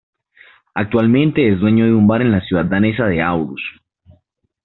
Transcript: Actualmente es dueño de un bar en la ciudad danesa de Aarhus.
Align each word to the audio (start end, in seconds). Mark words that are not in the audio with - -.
Actualmente 0.73 1.47
es 1.53 1.59
dueño 1.59 1.85
de 1.85 1.93
un 1.93 2.07
bar 2.07 2.23
en 2.23 2.31
la 2.31 2.41
ciudad 2.41 2.65
danesa 2.65 3.05
de 3.05 3.21
Aarhus. 3.21 3.61